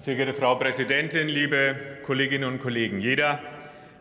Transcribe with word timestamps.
Sehr 0.00 0.14
geehrte 0.14 0.32
Frau 0.32 0.54
Präsidentin, 0.54 1.28
liebe 1.28 1.76
Kolleginnen 2.04 2.50
und 2.50 2.62
Kollegen! 2.62 3.00
Jeder, 3.00 3.38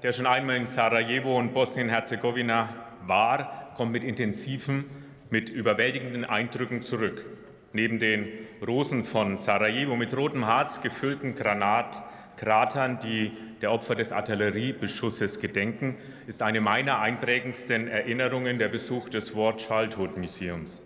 der 0.02 0.14
schon 0.14 0.28
einmal 0.28 0.56
in 0.56 0.66
Sarajevo 0.66 1.38
und 1.38 1.54
Bosnien-Herzegowina 1.54 2.70
war, 3.06 3.74
kommt 3.76 3.92
mit 3.92 4.06
intensiven, 4.06 4.86
mit 5.30 5.50
überwältigenden 5.50 6.24
Eindrücken 6.24 6.84
zurück. 6.84 7.26
Neben 7.74 8.00
den 8.00 8.30
Rosen 8.66 9.04
von 9.04 9.38
Sarajevo 9.38 9.98
mit 9.98 10.16
rotem 10.16 10.48
Harz 10.48 10.82
gefüllten 10.82 11.36
Granatkratern, 11.36 13.00
die 13.02 13.34
der 13.62 13.74
Opfer 13.74 13.96
des 13.96 14.14
Artilleriebeschusses 14.14 15.42
gedenken, 15.42 15.98
ist 16.28 16.42
eine 16.42 16.62
meiner 16.62 17.00
einprägendsten 17.02 17.90
Erinnerungen 17.90 18.58
der 18.58 18.70
Besuch 18.70 19.10
des 19.10 19.36
War 19.36 19.58
Childhood 19.58 20.16
Museums. 20.16 20.82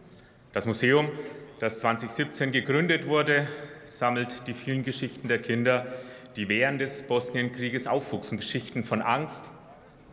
Das 0.54 0.66
Museum, 0.66 1.12
das 1.60 1.80
2017 1.80 2.52
gegründet 2.52 3.08
wurde, 3.08 3.48
sammelt 3.86 4.48
die 4.48 4.54
vielen 4.54 4.84
Geschichten 4.84 5.28
der 5.28 5.40
Kinder, 5.40 5.88
die 6.36 6.50
während 6.50 6.82
des 6.82 7.04
Bosnienkrieges 7.04 7.88
aufwuchsen, 7.88 8.38
Geschichten 8.38 8.84
von 8.84 9.02
Angst, 9.02 9.52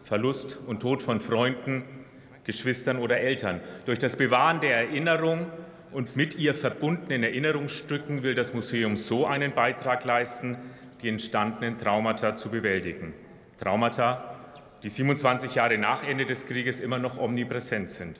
Verlust 0.04 0.58
und 0.66 0.80
Tod 0.80 1.02
von 1.02 1.20
Freunden, 1.20 1.84
Geschwistern 2.44 2.98
oder 2.98 3.18
Eltern. 3.18 3.60
Durch 3.86 3.98
das 3.98 4.16
Bewahren 4.16 4.60
der 4.60 4.76
Erinnerung 4.76 5.46
und 5.92 6.16
mit 6.16 6.36
ihr 6.36 6.54
verbundenen 6.54 7.22
Erinnerungsstücken 7.22 8.22
will 8.22 8.34
das 8.34 8.54
Museum 8.54 8.96
so 8.96 9.26
einen 9.26 9.52
Beitrag 9.52 10.04
leisten, 10.04 10.56
die 11.02 11.08
entstandenen 11.08 11.78
Traumata 11.78 12.36
zu 12.36 12.50
bewältigen. 12.50 13.14
Traumata, 13.58 14.36
die 14.82 14.88
27 14.88 15.54
Jahre 15.54 15.78
nach 15.78 16.06
Ende 16.06 16.26
des 16.26 16.46
Krieges 16.46 16.80
immer 16.80 16.98
noch 16.98 17.18
omnipräsent 17.18 17.90
sind. 17.90 18.18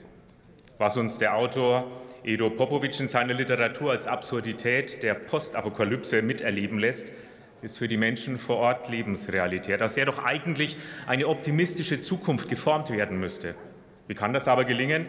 Was 0.81 0.97
uns 0.97 1.19
der 1.19 1.37
Autor 1.37 1.91
Edo 2.25 2.49
Popovic 2.49 2.99
in 3.01 3.07
seiner 3.07 3.35
Literatur 3.35 3.91
als 3.91 4.07
Absurdität 4.07 5.03
der 5.03 5.13
Postapokalypse 5.13 6.23
miterleben 6.23 6.79
lässt, 6.79 7.13
ist 7.61 7.77
für 7.77 7.87
die 7.87 7.99
Menschen 7.99 8.39
vor 8.39 8.57
Ort 8.57 8.89
Lebensrealität, 8.89 9.83
aus 9.83 9.97
der 9.97 10.07
doch 10.07 10.25
eigentlich 10.25 10.79
eine 11.07 11.29
optimistische 11.29 12.01
Zukunft 12.01 12.49
geformt 12.49 12.89
werden 12.89 13.21
müsste. 13.21 13.57
Wie 14.09 14.15
kann 14.15 14.33
das 14.33 14.49
aber 14.49 14.65
gelingen, 14.65 15.05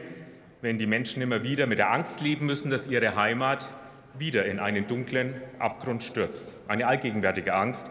wenn 0.62 0.78
die 0.78 0.88
Menschen 0.88 1.22
immer 1.22 1.46
wieder 1.46 1.68
mit 1.68 1.78
der 1.78 1.94
Angst 1.94 2.20
leben 2.20 2.48
müssen, 2.48 2.70
dass 2.70 2.88
ihre 2.88 3.16
Heimat 3.16 3.70
wieder 4.20 4.46
in 4.48 4.60
einen 4.60 4.88
dunklen 4.88 5.36
Abgrund 5.58 6.04
stürzt? 6.04 6.54
Eine 6.68 6.86
allgegenwärtige 6.86 7.54
Angst, 7.54 7.90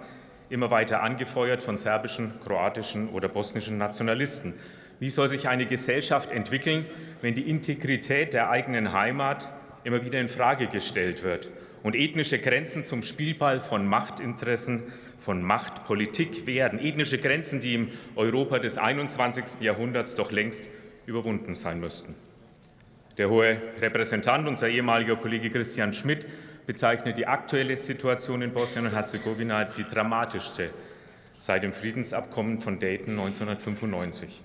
immer 0.50 0.70
weiter 0.70 1.02
angefeuert 1.02 1.62
von 1.62 1.78
serbischen, 1.78 2.40
kroatischen 2.44 3.08
oder 3.08 3.28
bosnischen 3.28 3.78
Nationalisten. 3.78 4.52
Wie 5.00 5.08
soll 5.08 5.28
sich 5.28 5.48
eine 5.48 5.66
Gesellschaft 5.66 6.30
entwickeln, 6.30 6.84
wenn 7.22 7.34
die 7.34 7.48
Integrität 7.48 8.34
der 8.34 8.50
eigenen 8.50 8.92
Heimat 8.92 9.48
immer 9.82 10.04
wieder 10.04 10.20
in 10.20 10.28
Frage 10.28 10.66
gestellt 10.66 11.22
wird 11.22 11.50
und 11.82 11.96
ethnische 11.96 12.38
Grenzen 12.38 12.84
zum 12.84 13.02
Spielball 13.02 13.60
von 13.60 13.86
Machtinteressen, 13.86 14.82
von 15.18 15.42
Machtpolitik 15.42 16.46
werden. 16.46 16.78
Ethnische 16.78 17.18
Grenzen, 17.18 17.60
die 17.60 17.74
im 17.74 17.88
Europa 18.14 18.58
des 18.58 18.78
21. 18.78 19.60
Jahrhunderts 19.60 20.14
doch 20.14 20.32
längst 20.32 20.68
überwunden 21.06 21.54
sein 21.54 21.80
müssten. 21.80 22.14
Der 23.16 23.28
hohe 23.28 23.60
Repräsentant, 23.80 24.46
unser 24.48 24.68
ehemaliger 24.68 25.16
Kollege 25.16 25.50
Christian 25.50 25.92
Schmidt, 25.92 26.28
bezeichnet 26.66 27.18
die 27.18 27.26
aktuelle 27.26 27.76
Situation 27.76 28.42
in 28.42 28.52
Bosnien 28.52 28.86
und 28.86 28.94
Herzegowina 28.94 29.58
als 29.58 29.76
die 29.76 29.84
dramatischste 29.84 30.70
seit 31.36 31.62
dem 31.62 31.72
Friedensabkommen 31.72 32.60
von 32.60 32.78
Dayton 32.78 33.18
1995. 33.18 34.42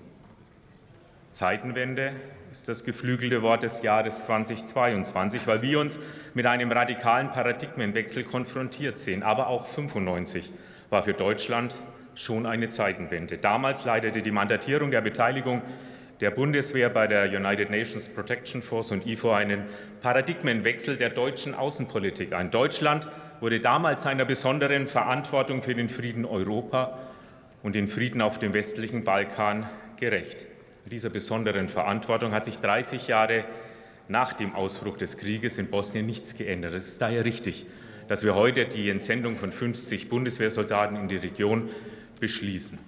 Zeitenwende 1.36 2.12
ist 2.50 2.66
das 2.66 2.82
geflügelte 2.82 3.42
Wort 3.42 3.62
des 3.62 3.82
Jahres 3.82 4.24
2022, 4.24 5.46
weil 5.46 5.60
wir 5.60 5.80
uns 5.80 6.00
mit 6.32 6.46
einem 6.46 6.72
radikalen 6.72 7.30
Paradigmenwechsel 7.30 8.24
konfrontiert 8.24 8.98
sehen. 8.98 9.22
Aber 9.22 9.48
auch 9.48 9.66
95 9.66 10.50
war 10.88 11.02
für 11.02 11.12
Deutschland 11.12 11.78
schon 12.14 12.46
eine 12.46 12.70
Zeitenwende. 12.70 13.36
Damals 13.36 13.84
leitete 13.84 14.22
die 14.22 14.30
Mandatierung 14.30 14.90
der 14.90 15.02
Beteiligung 15.02 15.60
der 16.20 16.30
Bundeswehr 16.30 16.88
bei 16.88 17.06
der 17.06 17.26
United 17.26 17.68
Nations 17.68 18.08
Protection 18.08 18.62
Force 18.62 18.92
und 18.92 19.06
IFO 19.06 19.32
einen 19.32 19.66
Paradigmenwechsel 20.00 20.96
der 20.96 21.10
deutschen 21.10 21.54
Außenpolitik 21.54 22.32
ein. 22.32 22.50
Deutschland 22.50 23.10
wurde 23.40 23.60
damals 23.60 24.04
seiner 24.04 24.24
besonderen 24.24 24.86
Verantwortung 24.86 25.60
für 25.60 25.74
den 25.74 25.90
Frieden 25.90 26.24
Europa 26.24 26.98
und 27.62 27.74
den 27.74 27.88
Frieden 27.88 28.22
auf 28.22 28.38
dem 28.38 28.54
westlichen 28.54 29.04
Balkan 29.04 29.68
gerecht 29.98 30.46
dieser 30.90 31.10
besonderen 31.10 31.68
Verantwortung 31.68 32.32
hat 32.32 32.44
sich 32.44 32.58
30 32.58 33.08
Jahre 33.08 33.44
nach 34.08 34.32
dem 34.32 34.54
Ausbruch 34.54 34.96
des 34.96 35.16
Krieges 35.16 35.58
in 35.58 35.68
Bosnien 35.68 36.06
nichts 36.06 36.36
geändert. 36.36 36.74
Es 36.74 36.86
ist 36.86 37.02
daher 37.02 37.24
richtig, 37.24 37.66
dass 38.08 38.24
wir 38.24 38.34
heute 38.34 38.66
die 38.66 38.88
Entsendung 38.88 39.36
von 39.36 39.50
50 39.50 40.08
Bundeswehrsoldaten 40.08 40.96
in 40.96 41.08
die 41.08 41.16
Region 41.16 41.68
beschließen. 42.20 42.78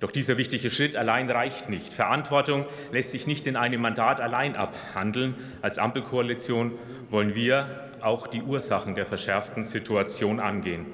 Doch 0.00 0.10
dieser 0.10 0.36
wichtige 0.36 0.68
Schritt 0.68 0.96
allein 0.96 1.30
reicht 1.30 1.68
nicht. 1.68 1.94
Verantwortung 1.94 2.66
lässt 2.90 3.12
sich 3.12 3.28
nicht 3.28 3.46
in 3.46 3.54
einem 3.54 3.80
Mandat 3.80 4.20
allein 4.20 4.56
abhandeln. 4.56 5.36
Als 5.60 5.78
Ampelkoalition 5.78 6.72
wollen 7.08 7.36
wir 7.36 7.90
auch 8.00 8.26
die 8.26 8.42
Ursachen 8.42 8.96
der 8.96 9.06
verschärften 9.06 9.62
Situation 9.62 10.40
angehen. 10.40 10.86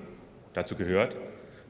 Dazu 0.52 0.76
gehört, 0.76 1.16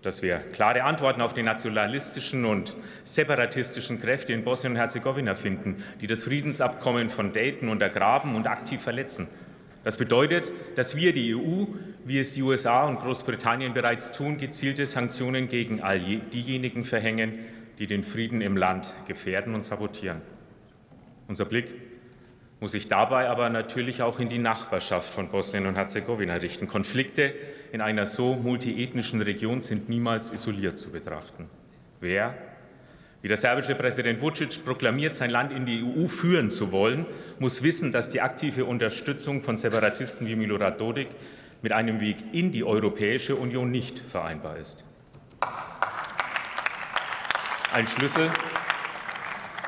dass 0.03 0.22
wir 0.22 0.38
klare 0.38 0.84
Antworten 0.84 1.20
auf 1.20 1.34
die 1.34 1.42
nationalistischen 1.42 2.44
und 2.44 2.76
separatistischen 3.04 4.00
Kräfte 4.00 4.32
in 4.32 4.44
Bosnien 4.44 4.75
und 4.75 4.78
Herzegowina 4.78 5.34
finden, 5.34 5.82
die 6.00 6.06
das 6.06 6.25
Friedensabkommen 6.25 7.10
von 7.10 7.32
Dayton 7.32 7.69
untergraben 7.69 8.34
und 8.34 8.47
aktiv 8.47 8.81
verletzen. 8.81 9.26
Das 9.84 9.97
bedeutet, 9.97 10.53
dass 10.75 10.97
wir 10.97 11.12
die 11.12 11.34
EU, 11.34 11.66
wie 12.04 12.19
es 12.19 12.34
die 12.34 12.42
USA 12.42 12.84
und 12.84 13.00
Großbritannien 13.00 13.75
bereits 13.75 14.12
tun, 14.12 14.37
gezielte 14.37 14.87
Sanktionen 14.87 15.48
gegen 15.48 15.82
all 15.82 16.00
diejenigen 16.00 16.84
verhängen, 16.84 17.38
die 17.78 17.87
den 17.87 18.03
Frieden 18.03 18.41
im 18.41 18.56
Land 18.56 18.94
gefährden 19.06 19.54
und 19.54 19.64
sabotieren. 19.64 20.20
Unser 21.28 21.44
Blick 21.44 21.75
muss 22.60 22.72
sich 22.72 22.88
dabei 22.88 23.28
aber 23.28 23.50
natürlich 23.50 24.02
auch 24.02 24.19
in 24.19 24.28
die 24.28 24.38
Nachbarschaft 24.38 25.14
von 25.14 25.28
Bosnien 25.28 25.66
und 25.66 25.76
Herzegowina 25.76 26.34
richten. 26.34 26.66
Konflikte 26.66 27.32
in 27.72 27.80
einer 27.80 28.06
so 28.06 28.34
multiethnischen 28.34 29.22
Region 29.22 29.60
sind 29.60 29.88
niemals 29.88 30.32
isoliert 30.32 30.78
zu 30.78 30.91
betrachten. 30.91 31.48
Wer, 32.00 32.34
wie 33.22 33.28
der 33.28 33.36
serbische 33.36 33.74
Präsident 33.74 34.20
Vucic 34.20 34.64
proklamiert, 34.64 35.14
sein 35.14 35.30
Land 35.30 35.52
in 35.52 35.66
die 35.66 35.84
EU 35.84 36.08
führen 36.08 36.50
zu 36.50 36.72
wollen, 36.72 37.06
muss 37.38 37.62
wissen, 37.62 37.92
dass 37.92 38.08
die 38.08 38.20
aktive 38.20 38.64
Unterstützung 38.64 39.40
von 39.40 39.56
Separatisten 39.56 40.26
wie 40.26 40.36
Milorad 40.36 40.80
Dodik 40.80 41.08
mit 41.62 41.72
einem 41.72 42.00
Weg 42.00 42.16
in 42.32 42.52
die 42.52 42.64
Europäische 42.64 43.36
Union 43.36 43.70
nicht 43.70 44.00
vereinbar 44.00 44.56
ist. 44.56 44.84
Ein 47.72 47.86
Schlüssel 47.86 48.30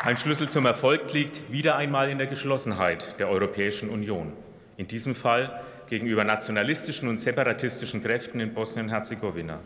ein 0.02 0.16
Schlüssel 0.16 0.48
zum 0.48 0.64
Erfolg 0.64 1.12
liegt 1.12 1.52
wieder 1.52 1.76
einmal 1.76 2.08
in 2.08 2.16
der 2.16 2.26
Geschlossenheit 2.26 3.20
der 3.20 3.28
Europäischen 3.28 3.90
Union. 3.90 4.32
In 4.78 4.86
diesem 4.86 5.14
Fall 5.14 5.60
gegenüber 5.90 6.24
nationalistischen 6.24 7.06
und 7.06 7.20
separatistischen 7.20 8.02
Kräften 8.02 8.40
in 8.40 8.54
Bosnien-Herzegowina. 8.54 9.60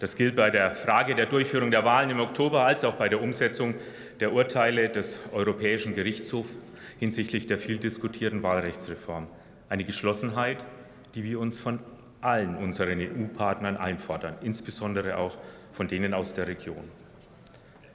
Das 0.00 0.16
gilt 0.16 0.36
bei 0.36 0.50
der 0.50 0.72
Frage 0.72 1.14
der 1.14 1.24
Durchführung 1.24 1.70
der 1.70 1.82
Wahlen 1.82 2.10
im 2.10 2.20
Oktober 2.20 2.66
als 2.66 2.84
auch 2.84 2.96
bei 2.96 3.08
der 3.08 3.22
Umsetzung 3.22 3.74
der 4.20 4.34
Urteile 4.34 4.90
des 4.90 5.18
Europäischen 5.32 5.94
Gerichtshofs 5.94 6.58
hinsichtlich 6.98 7.46
der 7.46 7.58
viel 7.58 7.78
diskutierten 7.78 8.42
Wahlrechtsreform. 8.42 9.28
Eine 9.70 9.84
Geschlossenheit, 9.84 10.66
die 11.14 11.24
wir 11.24 11.40
uns 11.40 11.58
von 11.58 11.78
allen 12.20 12.56
unseren 12.56 13.00
EU-Partnern 13.00 13.78
einfordern, 13.78 14.36
insbesondere 14.42 15.16
auch 15.16 15.38
von 15.72 15.88
denen 15.88 16.12
aus 16.12 16.34
der 16.34 16.48
Region. 16.48 16.84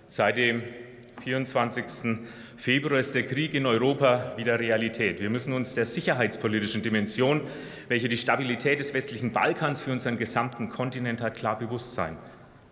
Seit 0.08 0.38
dem 0.38 0.64
24. 1.20 2.20
Februar 2.56 3.00
ist 3.00 3.16
der 3.16 3.26
Krieg 3.26 3.54
in 3.54 3.66
Europa 3.66 4.34
wieder 4.38 4.60
Realität. 4.60 5.20
Wir 5.20 5.30
müssen 5.30 5.54
uns 5.54 5.74
der 5.74 5.86
sicherheitspolitischen 5.86 6.82
Dimension, 6.82 7.42
welche 7.88 8.10
die 8.10 8.18
Stabilität 8.18 8.80
des 8.80 8.94
westlichen 8.94 9.32
Balkans 9.32 9.82
für 9.82 9.92
unseren 9.92 10.18
gesamten 10.18 10.70
Kontinent 10.70 11.22
hat, 11.22 11.36
klar 11.36 11.58
bewusst 11.58 11.94
sein. 11.94 12.18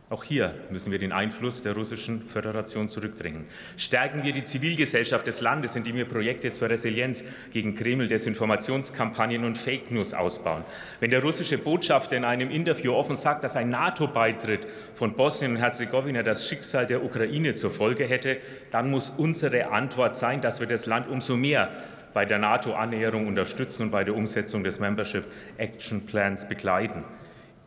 Auch 0.09 0.23
hier 0.23 0.53
müssen 0.69 0.93
wir 0.93 0.99
den 0.99 1.11
Einfluss 1.11 1.61
der 1.61 1.73
Russischen 1.73 2.21
Föderation 2.21 2.87
zurückdrängen. 2.87 3.45
Stärken 3.75 4.23
wir 4.23 4.31
die 4.31 4.45
Zivilgesellschaft 4.45 5.27
des 5.27 5.41
Landes, 5.41 5.75
indem 5.75 5.97
wir 5.97 6.05
Projekte 6.05 6.53
zur 6.53 6.69
Resilienz 6.69 7.25
gegen 7.51 7.75
Kreml, 7.75 8.07
Desinformationskampagnen 8.07 9.43
und 9.43 9.57
Fake 9.57 9.91
News 9.91 10.13
ausbauen. 10.13 10.63
Wenn 11.01 11.11
der 11.11 11.21
russische 11.21 11.57
Botschafter 11.57 12.15
in 12.15 12.23
einem 12.23 12.49
Interview 12.51 12.93
offen 12.93 13.17
sagt, 13.17 13.43
dass 13.43 13.57
ein 13.57 13.69
NATO-Beitritt 13.69 14.65
von 14.93 15.13
Bosnien 15.13 15.51
und 15.51 15.57
Herzegowina 15.57 16.23
das 16.23 16.47
Schicksal 16.47 16.87
der 16.87 17.03
Ukraine 17.03 17.55
zur 17.55 17.71
Folge 17.71 18.05
hätte, 18.05 18.37
dann 18.71 18.89
muss 18.89 19.09
unsere 19.09 19.71
Antwort 19.71 20.15
sein, 20.15 20.39
dass 20.39 20.61
wir 20.61 20.67
das 20.67 20.85
Land 20.85 21.09
umso 21.09 21.35
mehr 21.35 21.69
bei 22.13 22.23
der 22.23 22.39
NATO-Annäherung 22.39 23.27
unterstützen 23.27 23.83
und 23.83 23.91
bei 23.91 24.05
der 24.05 24.15
Umsetzung 24.15 24.63
des 24.63 24.79
Membership 24.79 25.25
Action 25.57 26.05
Plans 26.05 26.47
begleiten. 26.47 27.03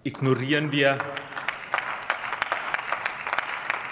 Ignorieren 0.05 0.73
wir 0.73 0.97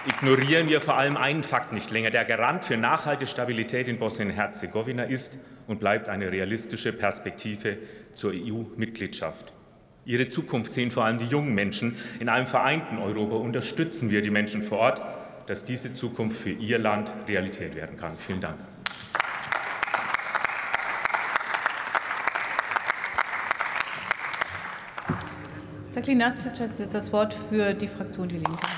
ignorieren 0.09 0.69
wir 0.69 0.81
vor 0.81 0.97
allem 0.97 1.17
einen 1.17 1.43
Fakt 1.43 1.73
nicht 1.73 1.91
länger. 1.91 2.11
Der 2.11 2.25
Garant 2.25 2.65
für 2.65 2.77
nachhaltige 2.77 3.31
Stabilität 3.31 3.89
in 3.89 3.99
Bosnien-Herzegowina 3.99 5.05
ist 5.05 5.39
und 5.67 5.81
bleibt 5.81 6.09
eine 6.09 6.33
realistische 6.33 6.93
Perspektive 6.93 7.77
zur 8.15 8.33
EU-Mitgliedschaft. 8.33 9.53
Ihre 10.07 10.29
Zukunft 10.29 10.73
sehen 10.73 10.91
vor 10.91 11.05
allem 11.05 11.19
die 11.19 11.27
jungen 11.27 11.55
Menschen. 11.55 11.97
In 12.21 12.31
einem 12.31 12.47
vereinten 12.47 12.99
Europa 12.99 13.37
unterstützen 13.37 14.11
wir 14.11 14.23
die 14.23 14.31
Menschen 14.31 14.63
vor 14.63 14.79
Ort, 14.79 15.03
dass 15.47 15.65
diese 15.65 15.93
Zukunft 15.93 16.41
für 16.41 16.51
ihr 16.51 16.79
Land 16.79 17.11
Realität 17.27 17.77
werden 17.77 17.99
kann. 17.99 18.17
Vielen 18.17 18.41
Dank. 18.41 18.57
Herr 25.93 26.03
Klinastic 26.03 26.53
hat 26.53 26.79
jetzt 26.79 26.95
das 26.95 27.13
Wort 27.13 27.35
für 27.51 27.75
die 27.75 27.89
Fraktion 27.89 28.29
Die 28.29 28.37
Linke. 28.37 28.67